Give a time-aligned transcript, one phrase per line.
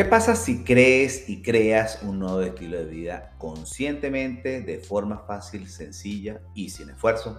[0.00, 5.68] ¿Qué pasa si crees y creas un nuevo estilo de vida conscientemente, de forma fácil,
[5.68, 7.36] sencilla y sin esfuerzo?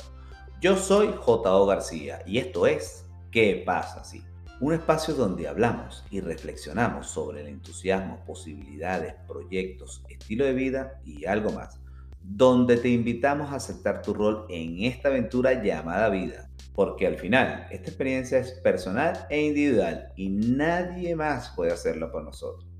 [0.61, 1.65] Yo soy J.O.
[1.65, 4.23] García y esto es ¿Qué pasa si?
[4.59, 11.25] Un espacio donde hablamos y reflexionamos sobre el entusiasmo, posibilidades, proyectos, estilo de vida y
[11.25, 11.79] algo más.
[12.23, 16.49] Donde te invitamos a aceptar tu rol en esta aventura llamada vida.
[16.73, 22.23] Porque al final esta experiencia es personal e individual y nadie más puede hacerlo por
[22.23, 22.71] nosotros.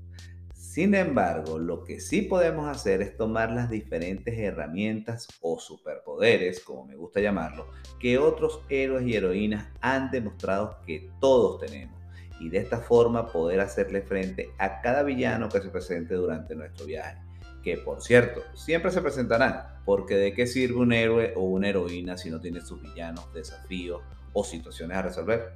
[0.72, 6.86] Sin embargo, lo que sí podemos hacer es tomar las diferentes herramientas o superpoderes, como
[6.86, 7.66] me gusta llamarlo,
[8.00, 12.00] que otros héroes y heroínas han demostrado que todos tenemos.
[12.40, 16.86] Y de esta forma poder hacerle frente a cada villano que se presente durante nuestro
[16.86, 17.18] viaje
[17.62, 22.18] que por cierto, siempre se presentarán, porque de qué sirve un héroe o una heroína
[22.18, 24.02] si no tiene sus villanos, desafíos
[24.32, 25.52] o situaciones a resolver.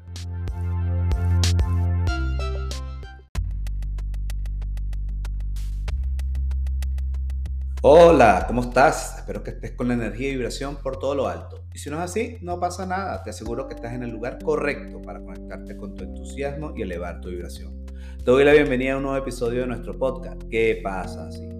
[7.83, 9.19] Hola, ¿cómo estás?
[9.19, 11.63] Espero que estés con la energía y vibración por todo lo alto.
[11.73, 13.23] Y si no es así, no pasa nada.
[13.23, 17.21] Te aseguro que estás en el lugar correcto para conectarte con tu entusiasmo y elevar
[17.21, 17.87] tu vibración.
[17.87, 20.43] Te doy la bienvenida a un nuevo episodio de nuestro podcast.
[20.51, 21.56] ¿Qué pasa así?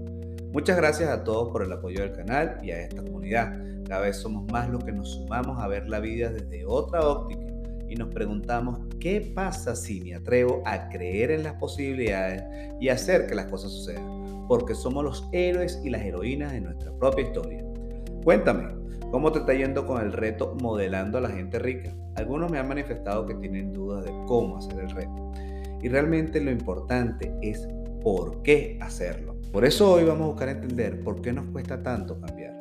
[0.53, 3.53] Muchas gracias a todos por el apoyo del canal y a esta comunidad.
[3.87, 7.47] Cada vez somos más los que nos sumamos a ver la vida desde otra óptica
[7.89, 12.43] y nos preguntamos qué pasa si me atrevo a creer en las posibilidades
[12.81, 16.93] y hacer que las cosas sucedan, porque somos los héroes y las heroínas de nuestra
[16.99, 17.65] propia historia.
[18.25, 18.75] Cuéntame,
[19.11, 21.95] ¿cómo te está yendo con el reto modelando a la gente rica?
[22.17, 25.33] Algunos me han manifestado que tienen dudas de cómo hacer el reto.
[25.83, 27.69] Y realmente lo importante es
[28.07, 29.35] por qué hacerlo.
[29.51, 32.55] Por eso hoy vamos a buscar entender por qué nos cuesta tanto cambiar.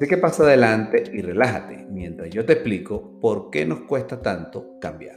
[0.00, 4.78] Así que pasa adelante y relájate mientras yo te explico por qué nos cuesta tanto
[4.80, 5.16] cambiar.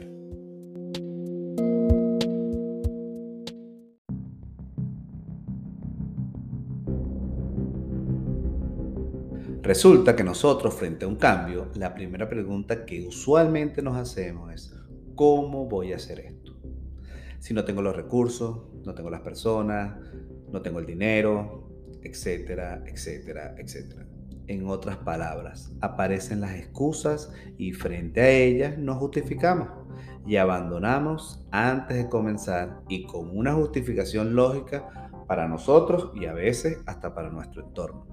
[9.62, 14.74] Resulta que nosotros frente a un cambio, la primera pregunta que usualmente nos hacemos es,
[15.14, 16.47] ¿cómo voy a hacer esto?
[17.38, 19.96] Si no tengo los recursos, no tengo las personas,
[20.50, 21.68] no tengo el dinero,
[22.02, 24.06] etcétera, etcétera, etcétera.
[24.46, 29.68] En otras palabras, aparecen las excusas y frente a ellas nos justificamos
[30.26, 36.78] y abandonamos antes de comenzar y con una justificación lógica para nosotros y a veces
[36.86, 38.06] hasta para nuestro entorno.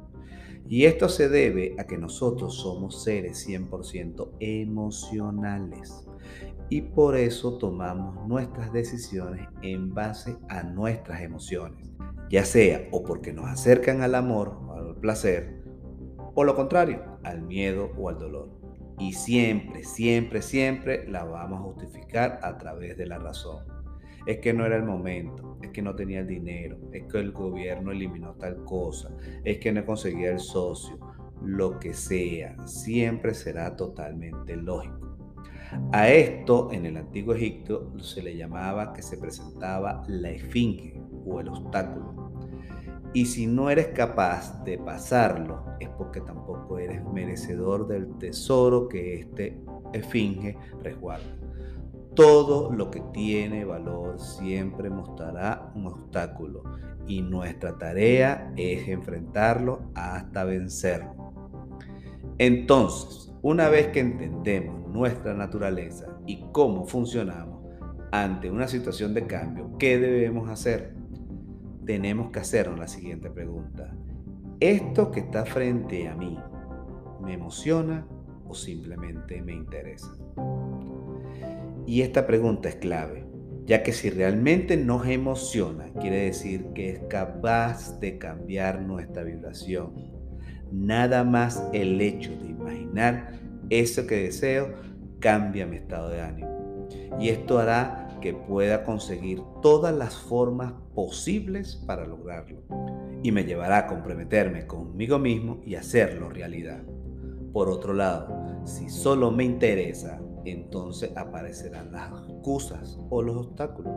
[0.68, 6.06] Y esto se debe a que nosotros somos seres 100% emocionales
[6.70, 11.96] y por eso tomamos nuestras decisiones en base a nuestras emociones
[12.30, 15.62] ya sea o porque nos acercan al amor o al placer,
[16.34, 18.50] o lo contrario, al miedo o al dolor.
[18.98, 23.66] Y siempre, siempre, siempre la vamos a justificar a través de la razón.
[24.25, 27.31] Es que no era el momento, es que no tenía el dinero, es que el
[27.31, 29.12] gobierno eliminó tal cosa,
[29.44, 30.98] es que no conseguía el socio,
[31.44, 35.06] lo que sea, siempre será totalmente lógico.
[35.92, 41.40] A esto en el antiguo Egipto se le llamaba que se presentaba la esfinge o
[41.40, 42.34] el obstáculo.
[43.14, 49.16] Y si no eres capaz de pasarlo, es porque tampoco eres merecedor del tesoro que
[49.16, 49.62] este
[49.94, 51.38] esfinge resguarda.
[52.14, 56.64] Todo lo que tiene valor siempre mostrará un obstáculo
[57.08, 61.14] y nuestra tarea es enfrentarlo hasta vencerlo.
[62.38, 67.63] Entonces, una vez que entendemos nuestra naturaleza y cómo funcionamos
[68.11, 70.95] ante una situación de cambio, ¿qué debemos hacer?
[71.85, 73.94] Tenemos que hacernos la siguiente pregunta.
[74.59, 76.39] ¿Esto que está frente a mí
[77.22, 78.07] me emociona
[78.47, 80.16] o simplemente me interesa?
[81.85, 83.27] Y esta pregunta es clave,
[83.66, 90.16] ya que si realmente nos emociona, quiere decir que es capaz de cambiar nuestra vibración
[90.72, 93.39] Nada más el hecho de imaginar
[93.70, 94.74] eso que deseo
[95.20, 96.88] cambia mi estado de ánimo.
[97.20, 102.62] Y esto hará que pueda conseguir todas las formas posibles para lograrlo.
[103.24, 106.84] Y me llevará a comprometerme conmigo mismo y hacerlo realidad.
[107.54, 113.94] Por otro lado, si solo me interesa, entonces aparecerán las excusas o los obstáculos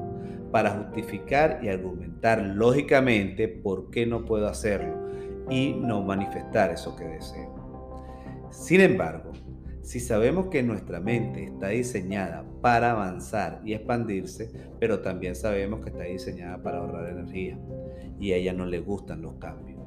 [0.51, 4.95] para justificar y argumentar lógicamente por qué no puedo hacerlo
[5.51, 7.55] y no manifestar eso que deseo.
[8.51, 9.33] Sin embargo,
[9.89, 15.89] si sabemos que nuestra mente está diseñada para avanzar y expandirse, pero también sabemos que
[15.89, 17.59] está diseñada para ahorrar energía
[18.21, 19.81] y a ella no le gustan los cambios,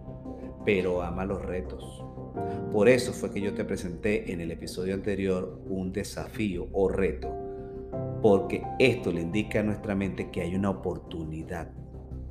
[0.65, 2.03] pero ama los retos.
[2.71, 7.29] Por eso fue que yo te presenté en el episodio anterior un desafío o reto,
[8.23, 11.69] porque esto le indica a nuestra mente que hay una oportunidad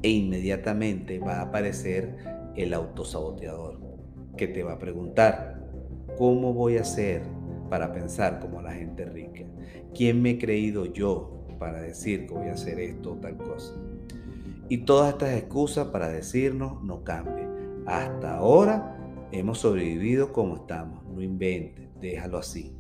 [0.03, 2.17] e inmediatamente va a aparecer
[2.57, 3.79] el autosaboteador
[4.37, 5.63] que te va a preguntar,
[6.19, 7.39] ¿cómo voy a hacer
[7.71, 9.45] para pensar como la gente rica?
[9.95, 13.75] ¿Quién me he creído yo para decir que voy a hacer esto o tal cosa?
[14.69, 17.49] Y todas estas excusas para decirnos no cambien.
[17.87, 18.99] Hasta ahora
[19.33, 21.05] hemos sobrevivido como estamos.
[21.07, 22.77] No inventes, déjalo así.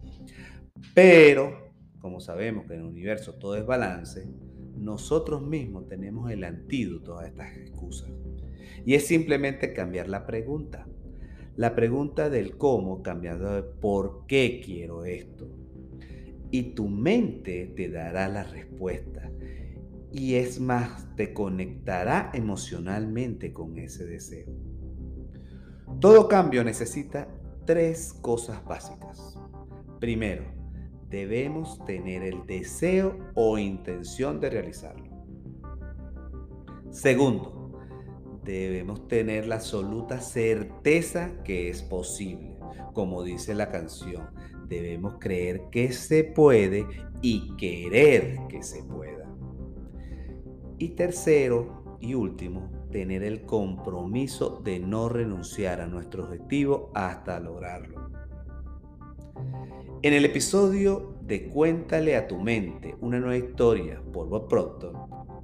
[0.94, 4.28] Pero, como sabemos que en el universo todo es balance,
[4.76, 8.10] nosotros mismos tenemos el antídoto a estas excusas.
[8.84, 10.86] Y es simplemente cambiar la pregunta.
[11.60, 15.46] La pregunta del cómo cambiando de por qué quiero esto.
[16.50, 19.30] Y tu mente te dará la respuesta.
[20.10, 24.48] Y es más, te conectará emocionalmente con ese deseo.
[26.00, 27.28] Todo cambio necesita
[27.66, 29.38] tres cosas básicas.
[30.00, 30.44] Primero,
[31.10, 35.10] debemos tener el deseo o intención de realizarlo.
[36.88, 37.59] Segundo,
[38.44, 42.56] debemos tener la absoluta certeza que es posible.
[42.94, 44.30] Como dice la canción,
[44.66, 46.86] debemos creer que se puede
[47.22, 49.28] y querer que se pueda.
[50.78, 58.10] Y tercero y último, tener el compromiso de no renunciar a nuestro objetivo hasta lograrlo.
[60.02, 64.94] En el episodio de Cuéntale a tu mente una nueva historia por Bob Proctor,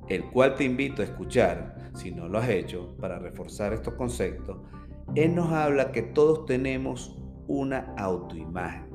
[0.08, 4.58] el cual te invito a escuchar si no lo has hecho para reforzar estos conceptos,
[5.14, 7.16] él nos habla que todos tenemos
[7.46, 8.88] una autoimagen,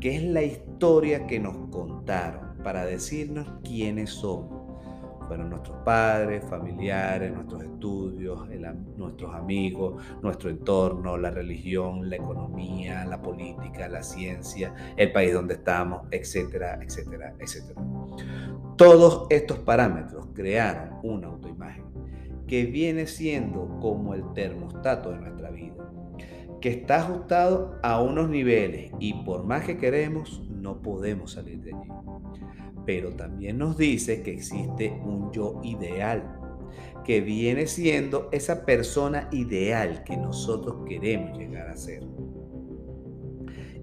[0.00, 4.62] que es la historia que nos contaron para decirnos quiénes somos
[5.32, 8.46] fueron nuestros padres, familiares, nuestros estudios,
[8.98, 15.54] nuestros amigos, nuestro entorno, la religión, la economía, la política, la ciencia, el país donde
[15.54, 17.80] estamos, etcétera, etcétera, etcétera.
[18.84, 21.84] Todos estos parámetros crearon una autoimagen
[22.48, 25.88] que viene siendo como el termostato de nuestra vida,
[26.60, 31.74] que está ajustado a unos niveles y por más que queremos, no podemos salir de
[31.74, 31.90] allí
[32.84, 36.38] pero también nos dice que existe un yo ideal,
[37.04, 42.02] que viene siendo esa persona ideal que nosotros queremos llegar a ser.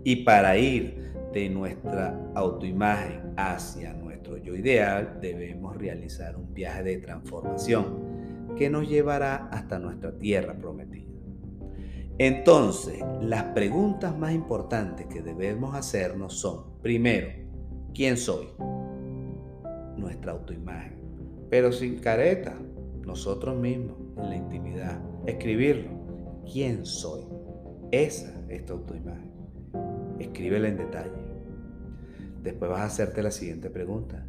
[0.03, 3.93] Y para ir de nuestra autoimagen hacia
[4.29, 10.53] nuestro yo ideal, debemos realizar un viaje de transformación que nos llevará hasta nuestra tierra
[10.53, 11.07] prometida.
[12.17, 17.29] Entonces, las preguntas más importantes que debemos hacernos son, primero,
[17.93, 18.49] ¿quién soy?
[19.95, 20.97] nuestra autoimagen,
[21.49, 22.57] pero sin careta,
[23.05, 25.01] nosotros mismos, en la intimidad.
[25.25, 25.89] Escribirlo.
[26.51, 27.25] ¿Quién soy?
[27.91, 29.31] Esa es tu autoimagen.
[30.19, 31.28] Escríbela en detalle.
[32.41, 34.25] Después vas a hacerte la siguiente pregunta.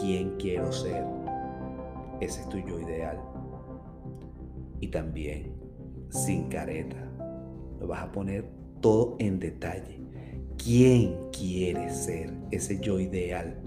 [0.00, 1.04] ¿Quién quiero ser?
[2.20, 3.18] Ese es tu yo ideal.
[4.80, 5.54] Y también,
[6.10, 7.08] sin careta,
[7.80, 8.44] lo vas a poner
[8.80, 10.00] todo en detalle.
[10.56, 13.62] ¿Quién quiere ser ese yo ideal?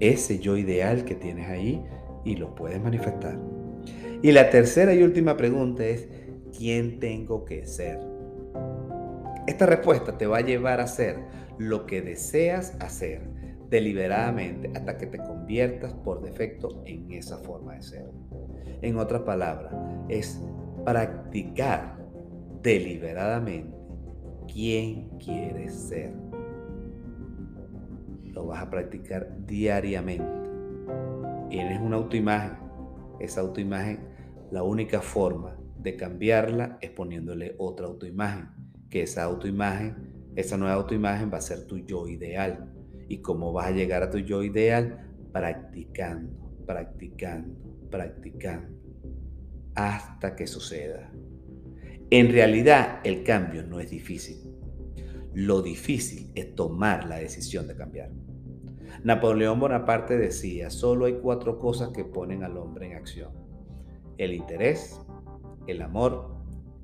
[0.00, 1.82] ese yo ideal que tienes ahí
[2.24, 3.38] y lo puedes manifestar.
[4.22, 6.08] Y la tercera y última pregunta es,
[6.56, 8.00] ¿quién tengo que ser?
[9.48, 11.16] Esta respuesta te va a llevar a hacer
[11.56, 13.22] lo que deseas hacer
[13.70, 18.10] deliberadamente hasta que te conviertas por defecto en esa forma de ser.
[18.82, 19.74] En otras palabras,
[20.10, 20.38] es
[20.84, 21.96] practicar
[22.60, 23.74] deliberadamente
[24.52, 26.12] quién quieres ser
[28.34, 30.30] lo vas a practicar diariamente.
[31.50, 32.58] Eres una autoimagen.
[33.18, 34.10] Esa autoimagen,
[34.50, 38.57] la única forma de cambiarla es poniéndole otra autoimagen.
[38.90, 42.72] Que esa autoimagen, esa nueva autoimagen va a ser tu yo ideal.
[43.08, 45.10] ¿Y cómo vas a llegar a tu yo ideal?
[45.32, 47.54] Practicando, practicando,
[47.90, 48.78] practicando.
[49.74, 51.10] Hasta que suceda.
[52.10, 54.38] En realidad, el cambio no es difícil.
[55.34, 58.10] Lo difícil es tomar la decisión de cambiar.
[59.04, 63.30] Napoleón Bonaparte decía, solo hay cuatro cosas que ponen al hombre en acción.
[64.16, 65.00] El interés,
[65.66, 66.34] el amor,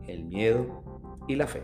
[0.06, 0.84] el miedo
[1.26, 1.62] y la fe.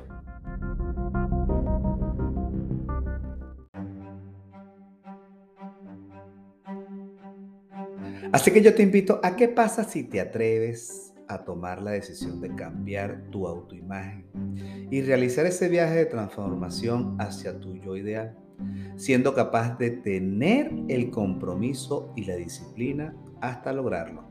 [8.32, 12.40] Así que yo te invito a qué pasa si te atreves a tomar la decisión
[12.40, 14.26] de cambiar tu autoimagen
[14.90, 18.36] y realizar ese viaje de transformación hacia tu yo ideal
[18.96, 24.24] siendo capaz de tener el compromiso y la disciplina hasta lograrlo.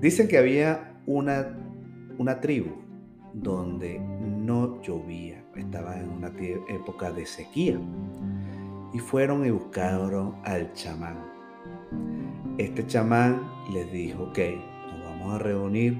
[0.00, 1.56] Dicen que había una,
[2.18, 2.72] una tribu
[3.32, 6.32] donde no llovía, estaba en una
[6.68, 7.78] época de sequía
[8.92, 11.31] y fueron y buscaron al chamán.
[12.58, 13.42] Este chamán
[13.72, 14.38] les dijo, ok,
[15.04, 15.98] vamos a reunir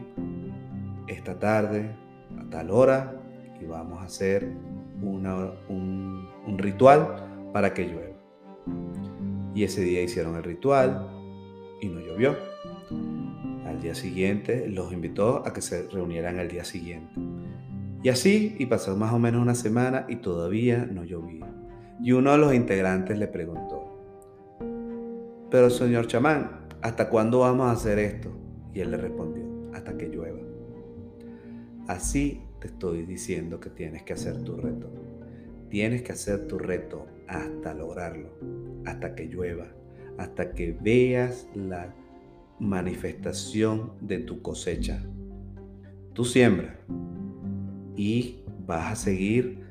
[1.08, 1.90] esta tarde
[2.38, 3.20] a tal hora
[3.60, 4.52] y vamos a hacer
[5.00, 5.26] un,
[6.46, 8.16] un ritual para que llueva.
[9.54, 11.08] Y ese día hicieron el ritual
[11.80, 12.36] y no llovió.
[13.66, 17.12] Al día siguiente los invitó a que se reunieran el día siguiente.
[18.02, 21.46] Y así, y pasó más o menos una semana y todavía no llovía.
[22.02, 23.81] Y uno de los integrantes le preguntó,
[25.52, 28.30] pero señor chamán, ¿hasta cuándo vamos a hacer esto?
[28.72, 29.44] Y él le respondió,
[29.74, 30.40] hasta que llueva.
[31.86, 34.90] Así te estoy diciendo que tienes que hacer tu reto.
[35.68, 38.30] Tienes que hacer tu reto hasta lograrlo,
[38.86, 39.66] hasta que llueva,
[40.16, 41.94] hasta que veas la
[42.58, 45.04] manifestación de tu cosecha.
[46.14, 46.80] Tú siembra
[47.94, 49.66] y vas a seguir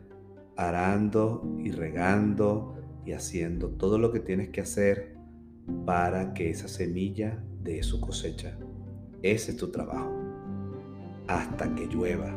[0.58, 5.21] arando y regando y haciendo todo lo que tienes que hacer
[5.86, 8.58] para que esa semilla dé su cosecha.
[9.22, 10.12] Ese es tu trabajo.
[11.28, 12.34] Hasta que llueva,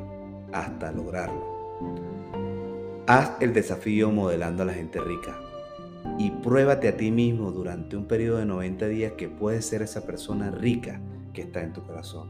[0.53, 1.55] hasta lograrlo.
[3.07, 5.39] Haz el desafío modelando a la gente rica
[6.19, 10.07] y pruébate a ti mismo durante un periodo de 90 días que puedes ser esa
[10.07, 11.01] persona rica
[11.33, 12.29] que está en tu corazón.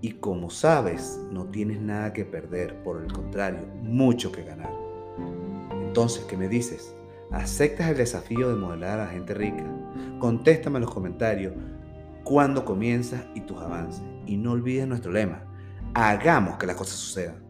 [0.00, 4.72] Y como sabes, no tienes nada que perder, por el contrario, mucho que ganar.
[5.70, 6.94] Entonces, ¿qué me dices?
[7.32, 9.64] ¿Aceptas el desafío de modelar a la gente rica?
[10.18, 11.54] Contéstame en los comentarios
[12.24, 14.02] cuándo comienzas y tus avances.
[14.26, 15.42] Y no olvides nuestro lema,
[15.94, 17.42] hagamos que las cosas sucedan.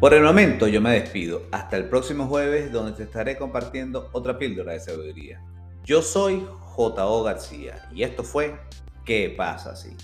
[0.00, 1.42] Por el momento yo me despido.
[1.52, 5.44] Hasta el próximo jueves donde te estaré compartiendo otra píldora de sabiduría.
[5.84, 7.22] Yo soy J.O.
[7.22, 8.58] García y esto fue
[9.04, 9.96] ¿Qué pasa así?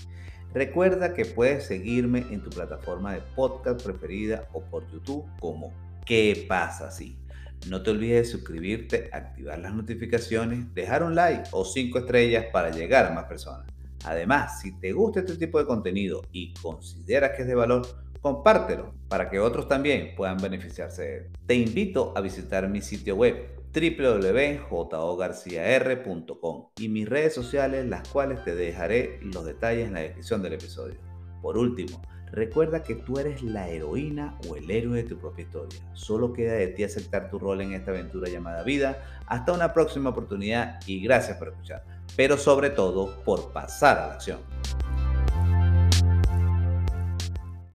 [0.53, 5.71] Recuerda que puedes seguirme en tu plataforma de podcast preferida o por YouTube como
[6.05, 7.19] ¿Qué pasa así?
[7.67, 12.71] No te olvides de suscribirte, activar las notificaciones, dejar un like o cinco estrellas para
[12.71, 13.67] llegar a más personas.
[14.05, 17.85] Además, si te gusta este tipo de contenido y consideras que es de valor,
[18.21, 21.27] compártelo para que otros también puedan beneficiarse de él.
[21.45, 28.55] Te invito a visitar mi sitio web www.jogarciar.com y mis redes sociales, las cuales te
[28.55, 30.99] dejaré los detalles en la descripción del episodio.
[31.41, 35.79] Por último, recuerda que tú eres la heroína o el héroe de tu propia historia.
[35.93, 39.21] Solo queda de ti aceptar tu rol en esta aventura llamada vida.
[39.27, 41.85] Hasta una próxima oportunidad y gracias por escuchar,
[42.15, 44.39] pero sobre todo por pasar a la acción.